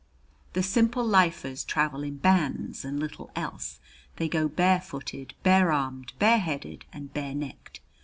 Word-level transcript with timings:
The 0.53 0.63
Simple 0.63 1.05
Lifers 1.05 1.63
travel 1.63 2.01
in 2.01 2.17
bands 2.17 2.83
and 2.83 2.99
little 2.99 3.29
else. 3.35 3.77
They 4.15 4.27
go 4.27 4.47
barefooted, 4.47 5.35
barearmed, 5.43 6.13
bareheaded 6.17 6.85
and 6.91 7.13
barenecked. 7.13 7.81